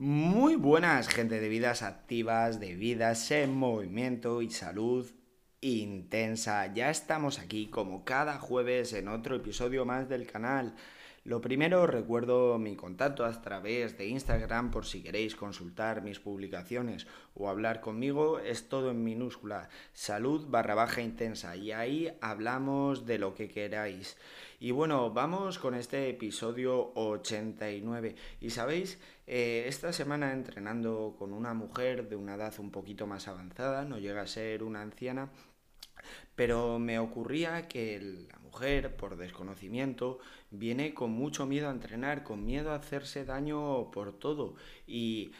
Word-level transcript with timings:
Muy 0.00 0.54
buenas, 0.54 1.08
gente 1.08 1.40
de 1.40 1.48
vidas 1.48 1.82
activas, 1.82 2.60
de 2.60 2.76
vidas 2.76 3.32
en 3.32 3.52
movimiento 3.56 4.42
y 4.42 4.50
salud 4.50 5.10
intensa. 5.60 6.72
Ya 6.72 6.88
estamos 6.88 7.40
aquí 7.40 7.66
como 7.66 8.04
cada 8.04 8.38
jueves 8.38 8.92
en 8.92 9.08
otro 9.08 9.34
episodio 9.34 9.84
más 9.84 10.08
del 10.08 10.24
canal. 10.24 10.76
Lo 11.24 11.40
primero, 11.40 11.86
recuerdo 11.86 12.58
mi 12.58 12.76
contacto 12.76 13.24
a 13.24 13.42
través 13.42 13.98
de 13.98 14.06
Instagram 14.06 14.70
por 14.70 14.86
si 14.86 15.02
queréis 15.02 15.36
consultar 15.36 16.02
mis 16.02 16.20
publicaciones 16.20 17.06
o 17.34 17.48
hablar 17.48 17.80
conmigo, 17.80 18.38
es 18.38 18.68
todo 18.68 18.90
en 18.90 19.04
minúscula, 19.04 19.68
salud 19.92 20.46
barra 20.48 20.74
baja 20.74 21.02
intensa 21.02 21.56
y 21.56 21.72
ahí 21.72 22.10
hablamos 22.20 23.04
de 23.04 23.18
lo 23.18 23.34
que 23.34 23.48
queráis. 23.48 24.16
Y 24.60 24.72
bueno, 24.72 25.12
vamos 25.12 25.58
con 25.58 25.74
este 25.74 26.08
episodio 26.08 26.92
89. 26.94 28.16
Y 28.40 28.50
sabéis, 28.50 28.98
eh, 29.26 29.64
esta 29.66 29.92
semana 29.92 30.32
entrenando 30.32 31.14
con 31.18 31.32
una 31.32 31.54
mujer 31.54 32.08
de 32.08 32.16
una 32.16 32.34
edad 32.34 32.54
un 32.58 32.70
poquito 32.70 33.06
más 33.06 33.28
avanzada, 33.28 33.84
no 33.84 33.98
llega 33.98 34.22
a 34.22 34.26
ser 34.26 34.62
una 34.62 34.82
anciana, 34.82 35.30
pero 36.34 36.78
me 36.78 36.98
ocurría 36.98 37.68
que 37.68 38.26
la 38.30 38.38
mujer, 38.40 38.96
por 38.96 39.16
desconocimiento, 39.16 40.18
viene 40.50 40.94
con 40.94 41.10
mucho 41.10 41.46
miedo 41.46 41.68
a 41.68 41.72
entrenar, 41.72 42.24
con 42.24 42.44
miedo 42.44 42.72
a 42.72 42.76
hacerse 42.76 43.24
daño 43.24 43.90
por 43.90 44.12
todo. 44.18 44.54
Y 44.86 45.32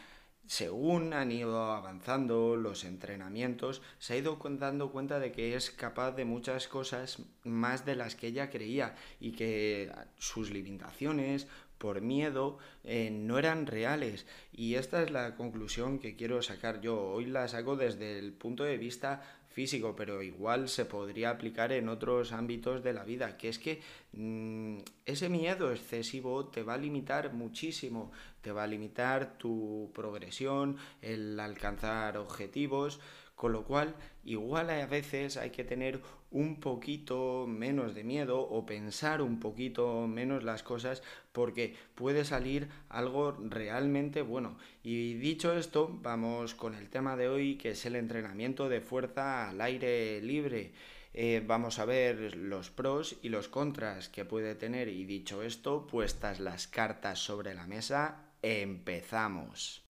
según 0.49 1.13
han 1.13 1.31
ido 1.31 1.71
avanzando 1.71 2.55
los 2.55 2.83
entrenamientos, 2.83 3.83
se 3.99 4.13
ha 4.13 4.17
ido 4.17 4.39
dando 4.43 4.91
cuenta 4.91 5.19
de 5.19 5.31
que 5.31 5.55
es 5.55 5.69
capaz 5.69 6.13
de 6.13 6.25
muchas 6.25 6.67
cosas 6.67 7.19
más 7.43 7.85
de 7.85 7.95
las 7.95 8.15
que 8.15 8.27
ella 8.27 8.49
creía 8.49 8.95
y 9.19 9.33
que 9.33 9.91
sus 10.17 10.49
limitaciones 10.49 11.47
por 11.77 12.01
miedo 12.01 12.57
eh, 12.83 13.09
no 13.11 13.39
eran 13.39 13.67
reales. 13.67 14.25
Y 14.51 14.75
esta 14.75 15.03
es 15.03 15.11
la 15.11 15.35
conclusión 15.35 15.99
que 15.99 16.15
quiero 16.15 16.41
sacar 16.41 16.81
yo. 16.81 16.99
Hoy 16.99 17.25
la 17.25 17.47
saco 17.47 17.75
desde 17.75 18.17
el 18.17 18.33
punto 18.33 18.63
de 18.63 18.77
vista 18.77 19.21
físico, 19.49 19.95
pero 19.95 20.21
igual 20.21 20.69
se 20.69 20.85
podría 20.85 21.31
aplicar 21.31 21.71
en 21.71 21.89
otros 21.89 22.31
ámbitos 22.31 22.83
de 22.83 22.93
la 22.93 23.03
vida, 23.03 23.37
que 23.37 23.49
es 23.49 23.59
que 23.59 23.81
mm, 24.13 24.77
ese 25.05 25.29
miedo 25.29 25.71
excesivo 25.71 26.47
te 26.47 26.63
va 26.63 26.75
a 26.75 26.77
limitar 26.77 27.33
muchísimo, 27.33 28.11
te 28.41 28.51
va 28.51 28.63
a 28.63 28.67
limitar 28.67 29.37
tu 29.37 29.91
progresión, 29.93 30.77
el 31.01 31.39
alcanzar 31.39 32.17
objetivos, 32.17 32.99
con 33.39 33.53
lo 33.53 33.63
cual, 33.63 33.95
igual 34.25 34.69
a 34.69 34.85
veces 34.85 35.37
hay 35.37 35.51
que 35.51 35.63
tener 35.63 36.01
un 36.29 36.59
poquito 36.59 37.45
menos 37.47 37.95
de 37.95 38.03
miedo 38.03 38.41
o 38.41 38.65
pensar 38.65 39.21
un 39.21 39.39
poquito 39.39 40.07
menos 40.07 40.43
las 40.43 40.61
cosas 40.61 41.01
porque 41.31 41.73
puede 41.95 42.25
salir 42.25 42.67
algo 42.89 43.37
realmente 43.39 44.23
bueno. 44.23 44.57
Y 44.83 45.13
dicho 45.13 45.53
esto, 45.53 45.89
vamos 46.01 46.53
con 46.53 46.75
el 46.75 46.89
tema 46.89 47.15
de 47.15 47.29
hoy 47.29 47.55
que 47.55 47.69
es 47.69 47.85
el 47.85 47.95
entrenamiento 47.95 48.67
de 48.67 48.81
fuerza 48.81 49.47
al 49.47 49.61
aire 49.61 50.21
libre. 50.21 50.73
Eh, 51.13 51.41
vamos 51.47 51.79
a 51.79 51.85
ver 51.85 52.35
los 52.35 52.69
pros 52.69 53.15
y 53.21 53.29
los 53.29 53.47
contras 53.47 54.09
que 54.09 54.25
puede 54.25 54.53
tener 54.55 54.89
y 54.89 55.05
dicho 55.05 55.43
esto, 55.43 55.87
puestas 55.87 56.41
las 56.41 56.67
cartas 56.67 57.19
sobre 57.19 57.53
la 57.53 57.67
mesa, 57.67 58.33
empezamos. 58.41 59.85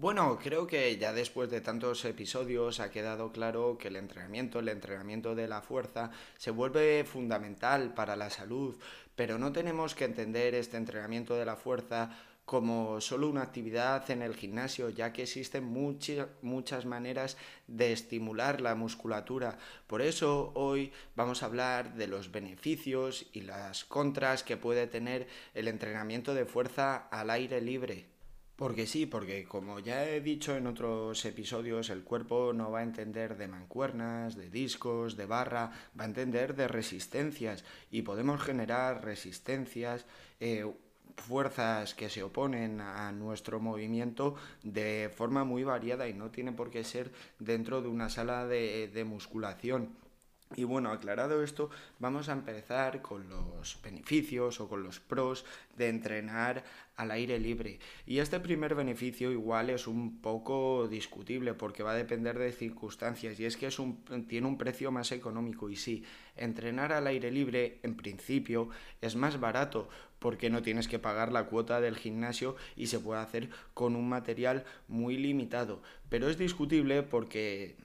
Bueno, 0.00 0.38
creo 0.42 0.66
que 0.66 0.96
ya 0.96 1.12
después 1.12 1.50
de 1.50 1.60
tantos 1.60 2.06
episodios 2.06 2.80
ha 2.80 2.90
quedado 2.90 3.32
claro 3.32 3.76
que 3.76 3.88
el 3.88 3.96
entrenamiento, 3.96 4.60
el 4.60 4.70
entrenamiento 4.70 5.34
de 5.34 5.46
la 5.46 5.60
fuerza, 5.60 6.10
se 6.38 6.50
vuelve 6.50 7.04
fundamental 7.04 7.92
para 7.92 8.16
la 8.16 8.30
salud, 8.30 8.78
pero 9.14 9.38
no 9.38 9.52
tenemos 9.52 9.94
que 9.94 10.06
entender 10.06 10.54
este 10.54 10.78
entrenamiento 10.78 11.34
de 11.34 11.44
la 11.44 11.54
fuerza 11.54 12.16
como 12.46 13.02
solo 13.02 13.28
una 13.28 13.42
actividad 13.42 14.10
en 14.10 14.22
el 14.22 14.36
gimnasio, 14.36 14.88
ya 14.88 15.12
que 15.12 15.24
existen 15.24 15.64
muchas, 15.64 16.28
muchas 16.40 16.86
maneras 16.86 17.36
de 17.66 17.92
estimular 17.92 18.62
la 18.62 18.74
musculatura. 18.74 19.58
Por 19.86 20.00
eso 20.00 20.50
hoy 20.54 20.92
vamos 21.14 21.42
a 21.42 21.46
hablar 21.46 21.92
de 21.96 22.06
los 22.06 22.32
beneficios 22.32 23.26
y 23.34 23.42
las 23.42 23.84
contras 23.84 24.44
que 24.44 24.56
puede 24.56 24.86
tener 24.86 25.28
el 25.52 25.68
entrenamiento 25.68 26.32
de 26.32 26.46
fuerza 26.46 26.96
al 27.10 27.28
aire 27.28 27.60
libre. 27.60 28.19
Porque 28.60 28.86
sí, 28.86 29.06
porque 29.06 29.46
como 29.46 29.78
ya 29.78 30.06
he 30.06 30.20
dicho 30.20 30.54
en 30.54 30.66
otros 30.66 31.24
episodios, 31.24 31.88
el 31.88 32.04
cuerpo 32.04 32.52
no 32.52 32.70
va 32.70 32.80
a 32.80 32.82
entender 32.82 33.38
de 33.38 33.48
mancuernas, 33.48 34.36
de 34.36 34.50
discos, 34.50 35.16
de 35.16 35.24
barra, 35.24 35.72
va 35.98 36.04
a 36.04 36.06
entender 36.06 36.54
de 36.54 36.68
resistencias 36.68 37.64
y 37.90 38.02
podemos 38.02 38.42
generar 38.42 39.02
resistencias, 39.02 40.04
eh, 40.40 40.70
fuerzas 41.16 41.94
que 41.94 42.10
se 42.10 42.22
oponen 42.22 42.82
a 42.82 43.10
nuestro 43.12 43.60
movimiento 43.60 44.34
de 44.62 45.10
forma 45.16 45.42
muy 45.44 45.64
variada 45.64 46.06
y 46.06 46.12
no 46.12 46.30
tiene 46.30 46.52
por 46.52 46.68
qué 46.68 46.84
ser 46.84 47.12
dentro 47.38 47.80
de 47.80 47.88
una 47.88 48.10
sala 48.10 48.46
de, 48.46 48.88
de 48.88 49.04
musculación. 49.04 49.88
Y 50.56 50.64
bueno, 50.64 50.90
aclarado 50.90 51.44
esto, 51.44 51.70
vamos 52.00 52.28
a 52.28 52.32
empezar 52.32 53.02
con 53.02 53.28
los 53.28 53.80
beneficios 53.84 54.60
o 54.60 54.68
con 54.68 54.82
los 54.82 54.98
pros 54.98 55.44
de 55.76 55.88
entrenar 55.88 56.64
al 56.96 57.12
aire 57.12 57.38
libre. 57.38 57.78
Y 58.04 58.18
este 58.18 58.40
primer 58.40 58.74
beneficio 58.74 59.30
igual 59.30 59.70
es 59.70 59.86
un 59.86 60.20
poco 60.20 60.88
discutible 60.88 61.54
porque 61.54 61.84
va 61.84 61.92
a 61.92 61.94
depender 61.94 62.36
de 62.36 62.50
circunstancias 62.50 63.38
y 63.38 63.44
es 63.44 63.56
que 63.56 63.68
es 63.68 63.78
un, 63.78 64.02
tiene 64.26 64.48
un 64.48 64.58
precio 64.58 64.90
más 64.90 65.12
económico 65.12 65.70
y 65.70 65.76
sí, 65.76 66.02
entrenar 66.36 66.92
al 66.92 67.06
aire 67.06 67.30
libre 67.30 67.78
en 67.84 67.94
principio 67.94 68.70
es 69.00 69.14
más 69.14 69.38
barato 69.38 69.88
porque 70.18 70.50
no 70.50 70.62
tienes 70.62 70.88
que 70.88 70.98
pagar 70.98 71.30
la 71.30 71.44
cuota 71.46 71.80
del 71.80 71.96
gimnasio 71.96 72.56
y 72.74 72.88
se 72.88 72.98
puede 72.98 73.20
hacer 73.20 73.50
con 73.72 73.94
un 73.94 74.08
material 74.08 74.64
muy 74.88 75.16
limitado. 75.16 75.80
Pero 76.08 76.28
es 76.28 76.38
discutible 76.38 77.04
porque 77.04 77.76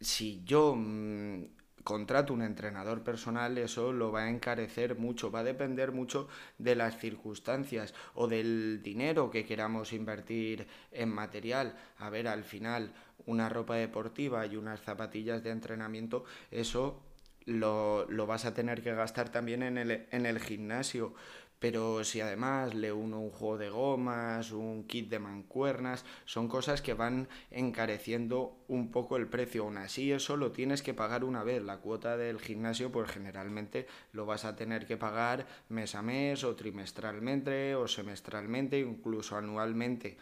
si 0.00 0.40
yo... 0.44 0.76
Mm, 0.76 1.61
contrato 1.82 2.32
un 2.32 2.42
entrenador 2.42 3.02
personal, 3.02 3.58
eso 3.58 3.92
lo 3.92 4.12
va 4.12 4.24
a 4.24 4.30
encarecer 4.30 4.96
mucho, 4.96 5.30
va 5.30 5.40
a 5.40 5.44
depender 5.44 5.92
mucho 5.92 6.28
de 6.58 6.76
las 6.76 6.98
circunstancias 6.98 7.94
o 8.14 8.28
del 8.28 8.82
dinero 8.82 9.30
que 9.30 9.44
queramos 9.44 9.92
invertir 9.92 10.66
en 10.90 11.08
material. 11.08 11.76
A 11.98 12.10
ver, 12.10 12.28
al 12.28 12.44
final, 12.44 12.92
una 13.26 13.48
ropa 13.48 13.76
deportiva 13.76 14.46
y 14.46 14.56
unas 14.56 14.80
zapatillas 14.80 15.42
de 15.42 15.50
entrenamiento, 15.50 16.24
eso 16.50 17.02
lo, 17.44 18.06
lo 18.08 18.26
vas 18.26 18.44
a 18.44 18.54
tener 18.54 18.82
que 18.82 18.94
gastar 18.94 19.30
también 19.30 19.62
en 19.62 19.78
el, 19.78 20.06
en 20.10 20.26
el 20.26 20.38
gimnasio 20.38 21.14
pero 21.62 22.02
si 22.02 22.20
además 22.20 22.74
le 22.74 22.92
uno 22.92 23.20
un 23.20 23.30
juego 23.30 23.56
de 23.56 23.70
gomas, 23.70 24.50
un 24.50 24.82
kit 24.82 25.08
de 25.08 25.20
mancuernas, 25.20 26.04
son 26.24 26.48
cosas 26.48 26.82
que 26.82 26.92
van 26.92 27.28
encareciendo 27.52 28.56
un 28.66 28.90
poco 28.90 29.16
el 29.16 29.28
precio. 29.28 29.62
Aún 29.62 29.76
así, 29.76 30.10
eso 30.10 30.36
lo 30.36 30.50
tienes 30.50 30.82
que 30.82 30.92
pagar 30.92 31.22
una 31.22 31.44
vez. 31.44 31.62
La 31.62 31.76
cuota 31.76 32.16
del 32.16 32.40
gimnasio, 32.40 32.90
pues 32.90 33.12
generalmente 33.12 33.86
lo 34.10 34.26
vas 34.26 34.44
a 34.44 34.56
tener 34.56 34.86
que 34.88 34.96
pagar 34.96 35.46
mes 35.68 35.94
a 35.94 36.02
mes 36.02 36.42
o 36.42 36.56
trimestralmente 36.56 37.76
o 37.76 37.86
semestralmente, 37.86 38.80
incluso 38.80 39.36
anualmente 39.36 40.16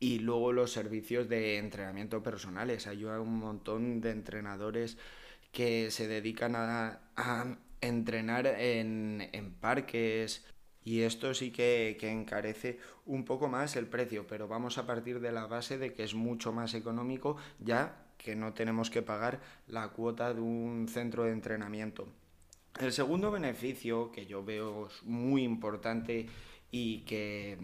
y 0.00 0.20
luego 0.20 0.50
los 0.54 0.72
servicios 0.72 1.28
de 1.28 1.58
entrenamiento 1.58 2.22
personales. 2.22 2.86
Hay 2.86 3.04
un 3.04 3.38
montón 3.38 4.00
de 4.00 4.12
entrenadores 4.12 4.96
que 5.52 5.90
se 5.90 6.08
dedican 6.08 6.56
a, 6.56 7.00
a 7.16 7.58
entrenar 7.82 8.46
en, 8.46 9.28
en 9.32 9.52
parques 9.52 10.44
y 10.84 11.02
esto 11.02 11.34
sí 11.34 11.50
que, 11.50 11.96
que, 12.00 12.10
encarece 12.10 12.78
un 13.06 13.24
poco 13.24 13.48
más 13.48 13.76
el 13.76 13.86
precio, 13.86 14.26
pero 14.26 14.48
vamos 14.48 14.78
a 14.78 14.86
partir 14.86 15.20
de 15.20 15.30
la 15.30 15.46
base 15.46 15.78
de 15.78 15.92
que 15.92 16.02
es 16.02 16.14
mucho 16.14 16.52
más 16.52 16.74
económico 16.74 17.36
ya 17.60 18.02
que 18.18 18.36
no 18.36 18.52
tenemos 18.54 18.90
que 18.90 19.02
pagar 19.02 19.40
la 19.66 19.88
cuota 19.88 20.32
de 20.32 20.40
un 20.40 20.88
centro 20.88 21.24
de 21.24 21.32
entrenamiento. 21.32 22.08
El 22.80 22.92
segundo 22.92 23.30
beneficio 23.30 24.10
que 24.12 24.26
yo 24.26 24.44
veo 24.44 24.88
muy 25.02 25.42
importante 25.42 26.26
y 26.70 27.00
que, 27.00 27.58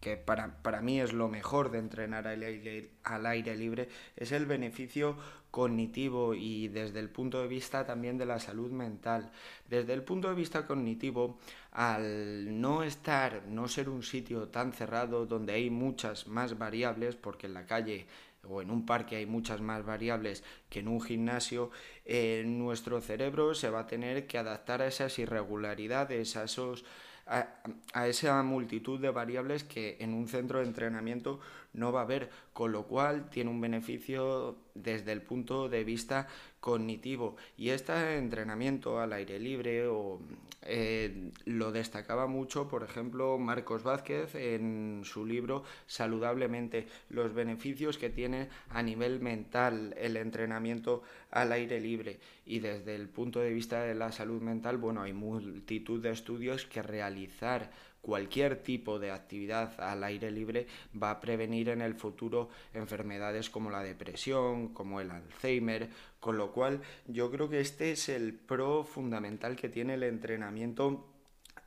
que 0.00 0.16
para, 0.16 0.62
para, 0.62 0.80
mí 0.80 1.00
es 1.00 1.12
lo 1.12 1.28
mejor 1.28 1.70
de 1.70 1.78
entrenar 1.78 2.26
al 2.26 2.42
aire, 2.42 2.90
al 3.04 3.26
aire 3.26 3.56
libre, 3.56 3.88
es 4.16 4.32
el 4.32 4.46
beneficio 4.46 5.16
cognitivo 5.50 6.34
y 6.34 6.68
desde 6.68 7.00
el 7.00 7.10
punto 7.10 7.40
de 7.40 7.48
vista 7.48 7.86
también 7.86 8.18
de 8.18 8.26
la 8.26 8.38
salud 8.38 8.70
mental. 8.70 9.30
Desde 9.68 9.94
el 9.94 10.02
punto 10.02 10.28
de 10.28 10.34
vista 10.34 10.66
cognitivo, 10.66 11.38
al 11.72 12.60
no 12.60 12.82
estar, 12.82 13.44
no 13.46 13.68
ser 13.68 13.88
un 13.88 14.02
sitio 14.02 14.48
tan 14.48 14.72
cerrado 14.72 15.26
donde 15.26 15.54
hay 15.54 15.70
muchas 15.70 16.26
más 16.26 16.58
variables, 16.58 17.16
porque 17.16 17.46
en 17.46 17.54
la 17.54 17.66
calle 17.66 18.06
o 18.48 18.62
en 18.62 18.70
un 18.70 18.86
parque 18.86 19.16
hay 19.16 19.26
muchas 19.26 19.60
más 19.60 19.84
variables 19.84 20.44
que 20.68 20.80
en 20.80 20.88
un 20.88 21.00
gimnasio, 21.00 21.70
eh, 22.04 22.44
nuestro 22.46 23.00
cerebro 23.00 23.54
se 23.54 23.70
va 23.70 23.80
a 23.80 23.86
tener 23.86 24.26
que 24.26 24.38
adaptar 24.38 24.80
a 24.80 24.86
esas 24.86 25.18
irregularidades, 25.18 26.36
a 26.36 26.44
esos 26.44 26.84
a, 27.28 28.06
esa 28.06 28.42
multitud 28.42 28.98
de 29.00 29.10
variables 29.10 29.64
que 29.64 29.96
en 30.00 30.14
un 30.14 30.28
centro 30.28 30.60
de 30.60 30.66
entrenamiento 30.66 31.40
no 31.72 31.92
va 31.92 32.00
a 32.00 32.04
haber, 32.04 32.30
con 32.52 32.72
lo 32.72 32.86
cual 32.86 33.28
tiene 33.28 33.50
un 33.50 33.60
beneficio 33.60 34.56
desde 34.82 35.12
el 35.12 35.22
punto 35.22 35.68
de 35.68 35.84
vista 35.84 36.28
cognitivo. 36.60 37.36
Y 37.56 37.70
este 37.70 38.16
entrenamiento 38.16 39.00
al 39.00 39.12
aire 39.12 39.38
libre 39.38 39.86
o, 39.86 40.20
eh, 40.62 41.30
lo 41.44 41.72
destacaba 41.72 42.26
mucho, 42.26 42.68
por 42.68 42.82
ejemplo, 42.82 43.38
Marcos 43.38 43.84
Vázquez 43.84 44.34
en 44.34 45.02
su 45.04 45.24
libro 45.24 45.64
Saludablemente, 45.86 46.86
los 47.10 47.32
beneficios 47.32 47.96
que 47.96 48.10
tiene 48.10 48.48
a 48.70 48.82
nivel 48.82 49.20
mental 49.20 49.94
el 49.96 50.16
entrenamiento 50.16 51.02
al 51.30 51.52
aire 51.52 51.80
libre. 51.80 52.18
Y 52.44 52.58
desde 52.58 52.96
el 52.96 53.08
punto 53.08 53.40
de 53.40 53.52
vista 53.52 53.82
de 53.82 53.94
la 53.94 54.12
salud 54.12 54.42
mental, 54.42 54.78
bueno, 54.78 55.02
hay 55.02 55.12
multitud 55.12 56.02
de 56.02 56.10
estudios 56.10 56.66
que 56.66 56.82
realizar 56.82 57.70
cualquier 58.08 58.62
tipo 58.62 58.98
de 58.98 59.10
actividad 59.10 59.78
al 59.78 60.02
aire 60.02 60.30
libre 60.30 60.66
va 61.00 61.10
a 61.10 61.20
prevenir 61.20 61.68
en 61.68 61.82
el 61.82 61.94
futuro 61.94 62.48
enfermedades 62.72 63.50
como 63.50 63.70
la 63.70 63.82
depresión, 63.82 64.68
como 64.68 65.02
el 65.02 65.10
Alzheimer, 65.10 65.90
con 66.18 66.38
lo 66.38 66.50
cual 66.50 66.80
yo 67.06 67.30
creo 67.30 67.50
que 67.50 67.60
este 67.60 67.92
es 67.92 68.08
el 68.08 68.32
pro 68.32 68.82
fundamental 68.82 69.56
que 69.56 69.68
tiene 69.68 69.92
el 69.92 70.04
entrenamiento 70.04 71.06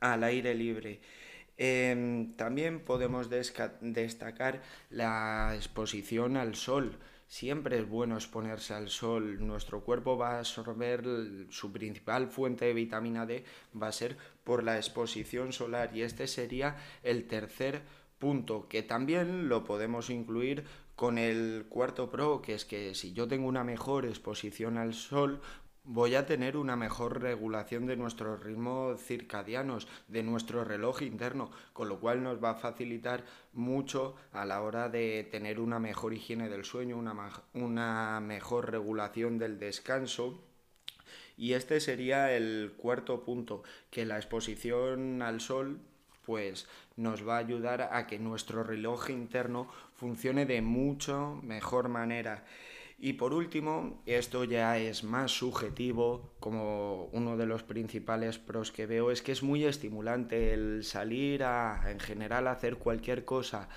al 0.00 0.24
aire 0.24 0.52
libre. 0.56 0.98
Em, 1.56 2.34
también 2.34 2.80
podemos 2.80 3.30
destacar 3.30 4.62
la 4.90 5.52
exposición 5.54 6.36
al 6.36 6.56
sol. 6.56 6.98
Siempre 7.32 7.78
es 7.78 7.88
bueno 7.88 8.16
exponerse 8.16 8.74
al 8.74 8.90
sol. 8.90 9.38
Nuestro 9.40 9.80
cuerpo 9.80 10.18
va 10.18 10.32
a 10.32 10.38
absorber 10.40 11.02
su 11.48 11.72
principal 11.72 12.28
fuente 12.28 12.66
de 12.66 12.74
vitamina 12.74 13.24
D, 13.24 13.42
va 13.74 13.86
a 13.86 13.92
ser 13.92 14.18
por 14.44 14.62
la 14.62 14.76
exposición 14.76 15.54
solar. 15.54 15.96
Y 15.96 16.02
este 16.02 16.26
sería 16.26 16.76
el 17.02 17.26
tercer 17.26 17.84
punto, 18.18 18.68
que 18.68 18.82
también 18.82 19.48
lo 19.48 19.64
podemos 19.64 20.10
incluir 20.10 20.66
con 20.94 21.16
el 21.16 21.64
cuarto 21.70 22.10
pro, 22.10 22.42
que 22.42 22.52
es 22.52 22.66
que 22.66 22.94
si 22.94 23.14
yo 23.14 23.26
tengo 23.26 23.48
una 23.48 23.64
mejor 23.64 24.04
exposición 24.04 24.76
al 24.76 24.92
sol, 24.92 25.40
voy 25.84 26.14
a 26.14 26.26
tener 26.26 26.56
una 26.56 26.76
mejor 26.76 27.20
regulación 27.20 27.86
de 27.86 27.96
nuestros 27.96 28.42
ritmos 28.42 29.00
circadianos, 29.02 29.88
de 30.08 30.22
nuestro 30.22 30.64
reloj 30.64 31.02
interno, 31.02 31.50
con 31.72 31.88
lo 31.88 31.98
cual 31.98 32.22
nos 32.22 32.42
va 32.42 32.50
a 32.50 32.54
facilitar 32.54 33.24
mucho 33.52 34.14
a 34.32 34.44
la 34.44 34.62
hora 34.62 34.88
de 34.88 35.26
tener 35.30 35.58
una 35.58 35.78
mejor 35.78 36.14
higiene 36.14 36.48
del 36.48 36.64
sueño, 36.64 36.96
una, 36.96 37.30
una 37.54 38.20
mejor 38.20 38.70
regulación 38.70 39.38
del 39.38 39.58
descanso. 39.58 40.40
Y 41.36 41.54
este 41.54 41.80
sería 41.80 42.32
el 42.36 42.74
cuarto 42.76 43.24
punto, 43.24 43.62
que 43.90 44.06
la 44.06 44.16
exposición 44.16 45.22
al 45.22 45.40
sol 45.40 45.80
pues 46.24 46.68
nos 46.96 47.26
va 47.26 47.36
a 47.36 47.40
ayudar 47.40 47.90
a 47.92 48.06
que 48.06 48.20
nuestro 48.20 48.62
reloj 48.62 49.10
interno 49.10 49.68
funcione 49.96 50.46
de 50.46 50.62
mucho 50.62 51.40
mejor 51.42 51.88
manera. 51.88 52.44
Y 53.04 53.14
por 53.14 53.34
último, 53.34 54.00
esto 54.06 54.44
ya 54.44 54.78
es 54.78 55.02
más 55.02 55.32
subjetivo, 55.32 56.34
como 56.38 57.06
uno 57.06 57.36
de 57.36 57.46
los 57.46 57.64
principales 57.64 58.38
pros 58.38 58.70
que 58.70 58.86
veo 58.86 59.10
es 59.10 59.22
que 59.22 59.32
es 59.32 59.42
muy 59.42 59.64
estimulante 59.64 60.54
el 60.54 60.84
salir 60.84 61.42
a, 61.42 61.90
en 61.90 61.98
general, 61.98 62.46
a 62.46 62.52
hacer 62.52 62.76
cualquier 62.76 63.24
cosa 63.24 63.68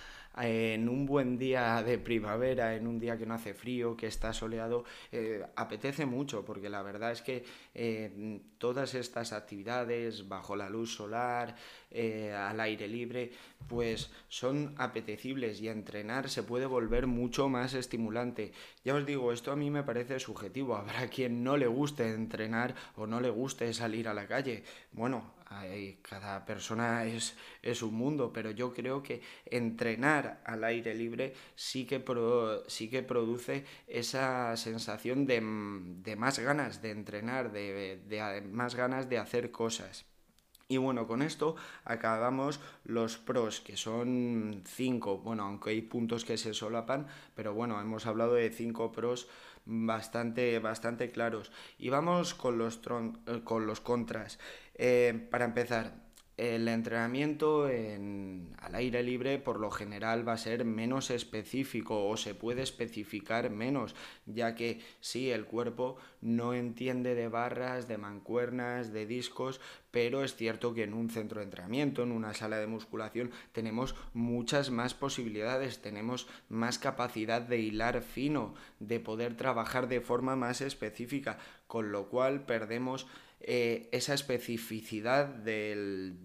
en 0.44 0.89
un 0.89 1.06
buen 1.06 1.38
día 1.38 1.81
de 1.81 1.98
primavera, 1.98 2.75
en 2.75 2.88
un 2.88 3.00
día 3.00 3.18
que 3.18 3.25
no 3.25 3.33
hace 3.33 3.54
frío, 3.54 3.95
que 3.95 4.07
está 4.07 4.33
soleado, 4.33 4.83
eh, 5.12 5.45
apetece 5.56 6.06
mucho, 6.06 6.44
porque 6.44 6.69
la 6.69 6.81
verdad 6.81 7.12
es 7.12 7.21
que 7.21 7.45
eh, 7.74 8.42
todas 8.57 8.94
estas 8.95 9.31
actividades 9.31 10.28
bajo 10.28 10.56
la 10.56 10.69
luz 10.69 10.94
solar, 10.94 11.56
eh, 11.89 12.33
al 12.33 12.60
aire 12.60 12.88
libre, 12.88 13.31
pues 13.67 14.12
son 14.29 14.75
apetecibles 14.77 15.62
y 15.62 15.69
entrenar 15.69 16.29
se 16.29 16.44
puede 16.44 16.65
volver 16.65 17.07
mucho 17.07 17.50
más 17.50 17.73
estimulante. 17.73 18.51
Ya 18.83 18.95
os 18.95 19.06
digo, 19.06 19.31
esto 19.31 19.51
a 19.51 19.56
mí 19.56 19.69
me 19.69 19.83
parece 19.83 20.19
subjetivo. 20.19 20.75
Habrá 20.77 21.07
quien 21.09 21.44
no 21.44 21.57
le 21.57 21.67
guste 21.67 22.13
entrenar 22.13 22.75
o 22.95 23.07
no 23.07 23.21
le 23.21 23.29
guste 23.29 23.73
salir 23.73 24.07
a 24.07 24.13
la 24.13 24.27
calle. 24.27 24.63
Bueno, 24.91 25.35
cada 26.01 26.45
persona 26.45 27.06
es, 27.06 27.35
es, 27.62 27.81
un 27.81 27.94
mundo, 27.94 28.31
pero 28.33 28.51
yo 28.51 28.73
creo 28.73 29.03
que 29.03 29.21
entrenar 29.45 30.41
al 30.44 30.63
aire 30.63 30.94
libre 30.95 31.33
sí 31.56 31.85
que, 31.85 32.03
sí 32.68 32.89
que 32.89 33.03
produce 33.03 33.65
esa 33.88 34.56
sensación 34.57 35.25
de, 35.25 35.41
de, 36.03 36.15
más 36.15 36.39
ganas 36.39 36.81
de 36.81 36.91
entrenar, 36.91 37.51
de, 37.51 38.01
de 38.07 38.41
más 38.41 38.75
ganas 38.75 39.09
de 39.09 39.18
hacer 39.18 39.51
cosas. 39.51 40.06
Y 40.67 40.77
bueno, 40.77 41.06
con 41.06 41.21
esto 41.21 41.56
acabamos 41.83 42.59
los 42.85 43.17
pros, 43.17 43.62
que 43.62 43.77
son 43.77 44.63
cinco. 44.65 45.19
Bueno, 45.19 45.44
aunque 45.44 45.69
hay 45.71 45.81
puntos 45.81 46.25
que 46.25 46.38
se 46.38 46.56
solapan, 46.56 47.07
pero 47.35 47.53
bueno, 47.53 47.79
hemos 47.79 48.07
hablado 48.07 48.33
de 48.33 48.50
cinco 48.50 48.91
pros 48.91 49.27
bastante, 49.65 50.57
bastante 50.59 51.12
claros. 51.12 51.51
Y 51.77 51.89
vamos 51.89 52.33
con 52.33 52.57
los, 52.57 52.79
eh, 53.27 53.41
con 53.44 53.67
los 53.67 53.79
contras. 53.79 54.39
Eh, 54.73 55.27
para 55.29 55.45
empezar, 55.45 56.05
el 56.37 56.67
entrenamiento 56.67 57.69
en, 57.69 58.53
al 58.59 58.75
aire 58.75 59.03
libre 59.03 59.37
por 59.39 59.59
lo 59.59 59.71
general 59.71 60.27
va 60.27 60.33
a 60.33 60.37
ser 60.37 60.65
menos 60.65 61.09
específico 61.09 62.07
o 62.07 62.17
se 62.17 62.35
puede 62.35 62.61
especificar 62.61 63.49
menos, 63.49 63.95
ya 64.25 64.53
que 64.53 64.81
sí, 64.99 65.31
el 65.31 65.45
cuerpo 65.45 65.97
no 66.19 66.53
entiende 66.53 67.15
de 67.15 67.29
barras, 67.29 67.87
de 67.87 67.97
mancuernas, 67.97 68.91
de 68.91 69.05
discos, 69.05 69.61
pero 69.91 70.25
es 70.25 70.35
cierto 70.35 70.73
que 70.73 70.83
en 70.83 70.93
un 70.93 71.09
centro 71.09 71.39
de 71.39 71.45
entrenamiento, 71.45 72.03
en 72.03 72.11
una 72.11 72.33
sala 72.33 72.57
de 72.57 72.67
musculación, 72.67 73.31
tenemos 73.53 73.95
muchas 74.13 74.71
más 74.71 74.93
posibilidades, 74.93 75.81
tenemos 75.81 76.27
más 76.49 76.79
capacidad 76.79 77.41
de 77.41 77.59
hilar 77.59 78.01
fino, 78.01 78.55
de 78.81 78.99
poder 78.99 79.37
trabajar 79.37 79.87
de 79.87 80.01
forma 80.01 80.35
más 80.35 80.59
específica, 80.59 81.37
con 81.67 81.93
lo 81.93 82.09
cual 82.09 82.45
perdemos 82.45 83.07
eh, 83.47 83.89
esa 83.92 84.15
especificidad 84.15 85.27
del, 85.27 86.18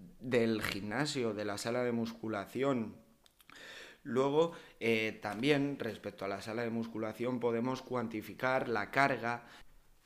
gimnasio, 0.63 1.35
de 1.35 1.45
la 1.45 1.59
sala 1.59 1.85
de 1.85 1.93
musculación. 1.93 2.97
Luego, 4.05 4.53
eh, 4.81 5.19
también 5.21 5.77
respecto 5.79 6.25
a 6.25 6.29
la 6.29 6.41
sala 6.41 6.63
de 6.63 6.71
musculación 6.71 7.39
podemos 7.39 7.83
cuantificar 7.83 8.71
la 8.71 8.91
carga, 8.91 9.45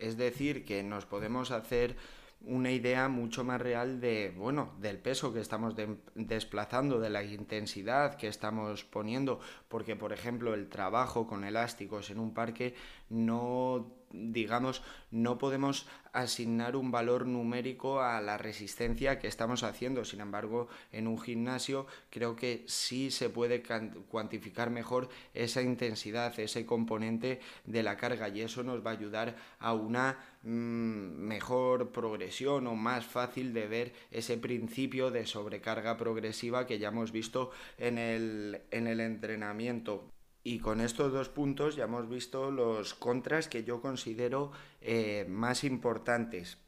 es 0.00 0.16
decir, 0.16 0.64
que 0.64 0.82
nos 0.82 1.06
podemos 1.06 1.52
hacer 1.52 1.96
una 2.40 2.72
idea 2.72 3.08
mucho 3.08 3.44
más 3.44 3.60
real 3.60 4.00
de, 4.00 4.34
bueno, 4.36 4.74
del 4.80 4.98
peso 4.98 5.32
que 5.32 5.40
estamos 5.40 5.76
desplazando, 6.16 6.98
de 6.98 7.10
la 7.10 7.22
intensidad 7.22 8.16
que 8.16 8.26
estamos 8.26 8.82
poniendo, 8.82 9.38
porque 9.68 9.94
por 9.94 10.12
ejemplo 10.12 10.52
el 10.52 10.68
trabajo 10.68 11.28
con 11.28 11.44
elásticos 11.44 12.10
en 12.10 12.18
un 12.18 12.34
parque 12.34 12.74
no 13.08 14.03
digamos, 14.14 14.82
no 15.10 15.38
podemos 15.38 15.86
asignar 16.12 16.76
un 16.76 16.90
valor 16.90 17.26
numérico 17.26 18.00
a 18.00 18.20
la 18.20 18.38
resistencia 18.38 19.18
que 19.18 19.26
estamos 19.26 19.62
haciendo. 19.62 20.04
Sin 20.04 20.20
embargo, 20.20 20.68
en 20.92 21.08
un 21.08 21.20
gimnasio 21.20 21.86
creo 22.10 22.36
que 22.36 22.64
sí 22.66 23.10
se 23.10 23.30
puede 23.30 23.62
cuantificar 24.08 24.70
mejor 24.70 25.08
esa 25.34 25.62
intensidad, 25.62 26.38
ese 26.38 26.64
componente 26.64 27.40
de 27.64 27.82
la 27.82 27.96
carga 27.96 28.28
y 28.28 28.42
eso 28.42 28.62
nos 28.62 28.84
va 28.84 28.90
a 28.90 28.94
ayudar 28.94 29.36
a 29.58 29.72
una 29.72 30.18
Mm, 30.46 31.24
mejor 31.26 31.90
progresión 31.90 32.66
o 32.66 32.74
más 32.74 33.06
fácil 33.06 33.54
de 33.54 33.66
ver 33.66 33.92
ese 34.10 34.36
principio 34.36 35.10
de 35.10 35.24
sobrecarga 35.24 35.96
progresiva 35.96 36.66
que 36.66 36.78
ya 36.78 36.88
hemos 36.88 37.12
visto 37.12 37.50
en 37.78 37.96
el, 37.96 38.60
en 38.70 38.86
el 38.86 39.00
entrenamiento. 39.00 40.04
Y 40.46 40.58
con 40.58 40.82
estos 40.82 41.10
dos 41.10 41.30
puntos 41.30 41.74
ya 41.74 41.84
hemos 41.84 42.06
visto 42.08 42.50
los 42.50 42.92
contras 42.92 43.48
que 43.48 43.64
yo 43.64 43.80
considero 43.80 44.52
eh, 44.82 45.24
más 45.26 45.64
importantes. 45.64 46.58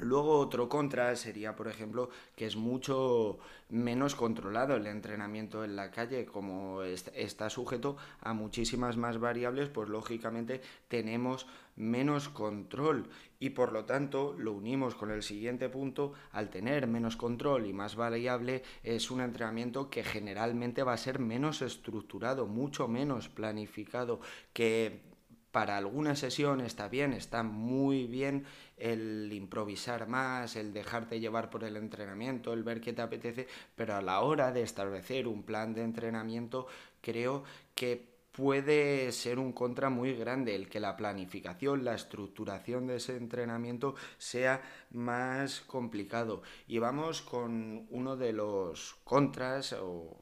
Luego 0.00 0.38
otro 0.38 0.68
contra 0.68 1.14
sería, 1.16 1.56
por 1.56 1.68
ejemplo, 1.68 2.10
que 2.36 2.46
es 2.46 2.56
mucho 2.56 3.38
menos 3.68 4.14
controlado 4.14 4.76
el 4.76 4.86
entrenamiento 4.86 5.64
en 5.64 5.76
la 5.76 5.90
calle, 5.90 6.26
como 6.26 6.82
está 6.82 7.50
sujeto 7.50 7.96
a 8.20 8.32
muchísimas 8.32 8.96
más 8.96 9.18
variables, 9.18 9.68
pues 9.68 9.88
lógicamente 9.88 10.60
tenemos 10.88 11.46
menos 11.76 12.28
control. 12.28 13.08
Y 13.40 13.50
por 13.50 13.72
lo 13.72 13.84
tanto 13.84 14.34
lo 14.36 14.52
unimos 14.52 14.94
con 14.94 15.10
el 15.10 15.22
siguiente 15.22 15.68
punto, 15.68 16.12
al 16.32 16.50
tener 16.50 16.86
menos 16.86 17.16
control 17.16 17.66
y 17.66 17.72
más 17.72 17.94
variable 17.94 18.62
es 18.82 19.10
un 19.10 19.20
entrenamiento 19.20 19.90
que 19.90 20.02
generalmente 20.02 20.82
va 20.82 20.94
a 20.94 20.98
ser 20.98 21.18
menos 21.18 21.62
estructurado, 21.62 22.46
mucho 22.46 22.88
menos 22.88 23.28
planificado, 23.28 24.20
que 24.52 25.07
para 25.58 25.76
alguna 25.76 26.14
sesión 26.14 26.60
está 26.60 26.86
bien, 26.86 27.12
está 27.12 27.42
muy 27.42 28.06
bien 28.06 28.44
el 28.76 29.28
improvisar 29.32 30.06
más, 30.06 30.54
el 30.54 30.72
dejarte 30.72 31.18
llevar 31.18 31.50
por 31.50 31.64
el 31.64 31.76
entrenamiento, 31.76 32.52
el 32.52 32.62
ver 32.62 32.80
qué 32.80 32.92
te 32.92 33.02
apetece, 33.02 33.48
pero 33.74 33.96
a 33.96 34.00
la 34.00 34.20
hora 34.20 34.52
de 34.52 34.62
establecer 34.62 35.26
un 35.26 35.42
plan 35.42 35.74
de 35.74 35.82
entrenamiento 35.82 36.68
creo 37.00 37.42
que 37.74 38.06
puede 38.30 39.10
ser 39.10 39.40
un 39.40 39.50
contra 39.50 39.90
muy 39.90 40.14
grande 40.14 40.54
el 40.54 40.68
que 40.68 40.78
la 40.78 40.96
planificación, 40.96 41.84
la 41.84 41.96
estructuración 41.96 42.86
de 42.86 42.98
ese 42.98 43.16
entrenamiento 43.16 43.96
sea 44.16 44.62
más 44.92 45.62
complicado. 45.62 46.42
Y 46.68 46.78
vamos 46.78 47.20
con 47.20 47.88
uno 47.90 48.16
de 48.16 48.32
los 48.32 48.94
contras, 49.02 49.72
o 49.72 50.20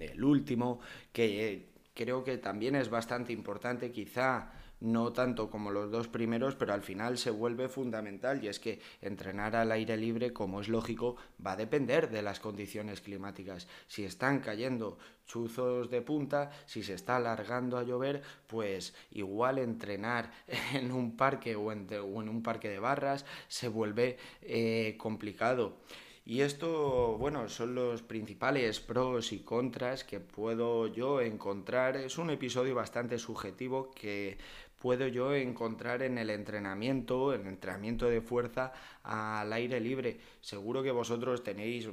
el 0.00 0.24
último, 0.24 0.80
que 1.12 1.68
creo 1.92 2.24
que 2.24 2.38
también 2.38 2.76
es 2.76 2.88
bastante 2.88 3.34
importante, 3.34 3.92
quizá 3.92 4.54
no 4.80 5.12
tanto 5.12 5.50
como 5.50 5.70
los 5.70 5.90
dos 5.90 6.08
primeros, 6.08 6.56
pero 6.56 6.72
al 6.72 6.82
final 6.82 7.18
se 7.18 7.30
vuelve 7.30 7.68
fundamental 7.68 8.42
y 8.42 8.48
es 8.48 8.58
que 8.58 8.80
entrenar 9.00 9.56
al 9.56 9.72
aire 9.72 9.96
libre, 9.96 10.32
como 10.32 10.60
es 10.60 10.68
lógico, 10.68 11.16
va 11.44 11.52
a 11.52 11.56
depender 11.56 12.10
de 12.10 12.22
las 12.22 12.40
condiciones 12.40 13.00
climáticas. 13.00 13.68
Si 13.86 14.04
están 14.04 14.40
cayendo 14.40 14.98
chuzos 15.26 15.90
de 15.90 16.02
punta, 16.02 16.50
si 16.66 16.82
se 16.82 16.94
está 16.94 17.16
alargando 17.16 17.78
a 17.78 17.84
llover, 17.84 18.22
pues 18.46 18.94
igual 19.12 19.58
entrenar 19.58 20.32
en 20.74 20.90
un 20.92 21.16
parque 21.16 21.56
o 21.56 21.72
en, 21.72 21.88
un 22.28 22.42
parque 22.42 22.68
de 22.68 22.78
barras 22.78 23.24
se 23.48 23.68
vuelve 23.68 24.16
eh, 24.42 24.96
complicado. 24.98 25.76
Y 26.24 26.42
esto, 26.42 27.16
bueno, 27.18 27.48
son 27.48 27.74
los 27.74 28.02
principales 28.02 28.78
pros 28.78 29.32
y 29.32 29.40
contras 29.40 30.04
que 30.04 30.20
puedo 30.20 30.86
yo 30.86 31.20
encontrar. 31.20 31.96
Es 31.96 32.18
un 32.18 32.30
episodio 32.30 32.74
bastante 32.74 33.18
subjetivo 33.18 33.90
que 33.90 34.38
puedo 34.80 35.06
yo 35.06 35.34
encontrar 35.34 36.02
en 36.02 36.18
el 36.18 36.30
entrenamiento, 36.30 37.32
el 37.32 37.46
entrenamiento 37.46 38.06
de 38.06 38.20
fuerza 38.20 38.72
al 39.02 39.52
aire 39.52 39.78
libre. 39.78 40.18
Seguro 40.40 40.82
que 40.82 40.90
vosotros 40.90 41.44
tenéis 41.44 41.88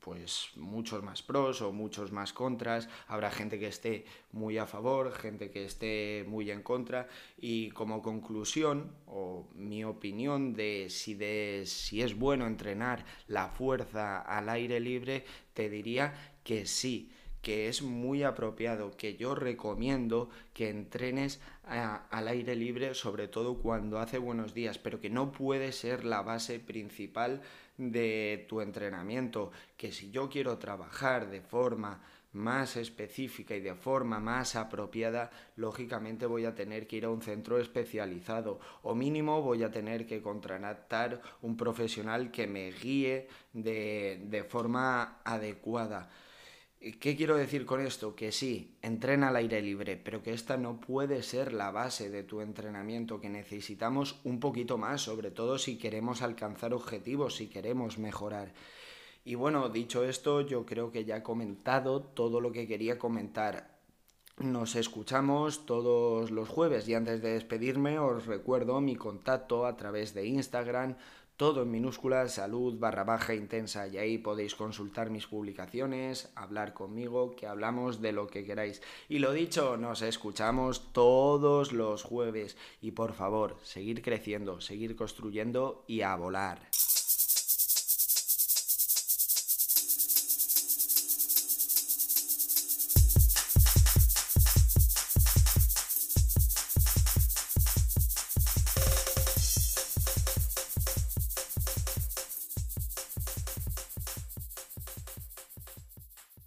pues 0.00 0.50
muchos 0.56 1.02
más 1.02 1.22
pros 1.22 1.62
o 1.62 1.72
muchos 1.72 2.12
más 2.12 2.34
contras, 2.34 2.90
habrá 3.08 3.30
gente 3.30 3.58
que 3.58 3.68
esté 3.68 4.04
muy 4.32 4.58
a 4.58 4.66
favor, 4.66 5.10
gente 5.12 5.50
que 5.50 5.64
esté 5.64 6.26
muy 6.28 6.50
en 6.50 6.62
contra. 6.62 7.08
Y 7.38 7.70
como 7.70 8.02
conclusión 8.02 8.92
o 9.06 9.48
mi 9.54 9.82
opinión 9.82 10.52
de 10.52 10.88
si, 10.90 11.14
de, 11.14 11.62
si 11.64 12.02
es 12.02 12.18
bueno 12.18 12.46
entrenar 12.46 13.04
la 13.28 13.48
fuerza 13.48 14.20
al 14.20 14.50
aire 14.50 14.78
libre, 14.78 15.24
te 15.54 15.70
diría 15.70 16.12
que 16.44 16.66
sí 16.66 17.10
que 17.44 17.68
es 17.68 17.82
muy 17.82 18.22
apropiado, 18.22 18.96
que 18.96 19.16
yo 19.16 19.34
recomiendo 19.34 20.30
que 20.54 20.70
entrenes 20.70 21.40
al 21.62 22.26
aire 22.26 22.56
libre, 22.56 22.94
sobre 22.94 23.28
todo 23.28 23.58
cuando 23.58 23.98
hace 23.98 24.18
buenos 24.18 24.54
días, 24.54 24.78
pero 24.78 24.98
que 24.98 25.10
no 25.10 25.30
puede 25.30 25.70
ser 25.72 26.04
la 26.04 26.22
base 26.22 26.58
principal 26.58 27.42
de 27.76 28.46
tu 28.48 28.62
entrenamiento, 28.62 29.52
que 29.76 29.92
si 29.92 30.10
yo 30.10 30.30
quiero 30.30 30.56
trabajar 30.56 31.28
de 31.28 31.42
forma 31.42 32.00
más 32.32 32.76
específica 32.76 33.54
y 33.54 33.60
de 33.60 33.74
forma 33.74 34.20
más 34.20 34.56
apropiada, 34.56 35.30
lógicamente 35.56 36.24
voy 36.24 36.46
a 36.46 36.54
tener 36.54 36.86
que 36.86 36.96
ir 36.96 37.04
a 37.04 37.10
un 37.10 37.20
centro 37.20 37.58
especializado 37.58 38.58
o 38.82 38.94
mínimo 38.94 39.42
voy 39.42 39.62
a 39.62 39.70
tener 39.70 40.06
que 40.06 40.22
contratar 40.22 41.20
un 41.42 41.56
profesional 41.58 42.30
que 42.30 42.46
me 42.46 42.72
guíe 42.72 43.28
de, 43.52 44.20
de 44.24 44.44
forma 44.44 45.20
adecuada. 45.24 46.10
¿Qué 46.92 47.16
quiero 47.16 47.36
decir 47.36 47.64
con 47.64 47.80
esto? 47.80 48.14
Que 48.14 48.30
sí, 48.30 48.76
entrena 48.82 49.28
al 49.28 49.36
aire 49.36 49.62
libre, 49.62 49.96
pero 49.96 50.22
que 50.22 50.34
esta 50.34 50.58
no 50.58 50.80
puede 50.80 51.22
ser 51.22 51.54
la 51.54 51.70
base 51.70 52.10
de 52.10 52.24
tu 52.24 52.42
entrenamiento, 52.42 53.20
que 53.22 53.30
necesitamos 53.30 54.20
un 54.22 54.38
poquito 54.38 54.76
más, 54.76 55.00
sobre 55.00 55.30
todo 55.30 55.56
si 55.56 55.78
queremos 55.78 56.20
alcanzar 56.20 56.74
objetivos, 56.74 57.36
si 57.36 57.46
queremos 57.46 57.96
mejorar. 57.96 58.52
Y 59.24 59.34
bueno, 59.34 59.70
dicho 59.70 60.04
esto, 60.04 60.42
yo 60.42 60.66
creo 60.66 60.92
que 60.92 61.06
ya 61.06 61.16
he 61.16 61.22
comentado 61.22 62.02
todo 62.02 62.42
lo 62.42 62.52
que 62.52 62.66
quería 62.66 62.98
comentar. 62.98 63.78
Nos 64.36 64.74
escuchamos 64.74 65.64
todos 65.64 66.30
los 66.30 66.50
jueves 66.50 66.86
y 66.86 66.94
antes 66.94 67.22
de 67.22 67.32
despedirme 67.32 67.98
os 67.98 68.26
recuerdo 68.26 68.82
mi 68.82 68.96
contacto 68.96 69.64
a 69.64 69.76
través 69.76 70.12
de 70.12 70.26
Instagram, 70.26 70.96
todo 71.36 71.62
en 71.62 71.70
minúsculas, 71.70 72.34
salud 72.34 72.78
barra 72.78 73.04
baja 73.04 73.34
intensa, 73.34 73.88
y 73.88 73.98
ahí 73.98 74.18
podéis 74.18 74.54
consultar 74.54 75.10
mis 75.10 75.26
publicaciones, 75.26 76.30
hablar 76.34 76.74
conmigo, 76.74 77.34
que 77.34 77.46
hablamos 77.46 78.00
de 78.00 78.12
lo 78.12 78.28
que 78.28 78.44
queráis. 78.44 78.82
Y 79.08 79.18
lo 79.18 79.32
dicho, 79.32 79.76
nos 79.76 80.02
escuchamos 80.02 80.92
todos 80.92 81.72
los 81.72 82.02
jueves 82.02 82.56
y 82.80 82.92
por 82.92 83.12
favor, 83.14 83.56
seguir 83.62 84.02
creciendo, 84.02 84.60
seguir 84.60 84.96
construyendo 84.96 85.84
y 85.86 86.02
a 86.02 86.14
volar. 86.16 86.73